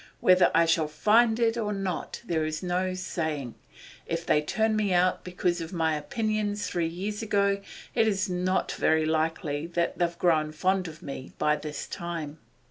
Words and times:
Whether 0.19 0.49
I 0.55 0.65
shall 0.65 0.87
find 0.87 1.39
it 1.39 1.57
or 1.59 1.71
not 1.71 2.23
there's 2.25 2.63
no 2.63 2.95
saying. 2.95 3.53
If 4.07 4.25
they 4.25 4.41
turned 4.41 4.75
me 4.75 4.95
out 4.95 5.23
because 5.23 5.61
of 5.61 5.73
my 5.73 5.95
opinions 5.95 6.65
three 6.65 6.87
years 6.87 7.21
ago, 7.21 7.61
it's 7.93 8.27
not 8.27 8.71
very 8.71 9.05
likely 9.05 9.67
that 9.67 9.99
they've 9.99 10.17
grown 10.17 10.53
fonder 10.53 10.89
of 10.89 11.03
me 11.03 11.33
by 11.37 11.55
this 11.55 11.85
time. 11.87 12.39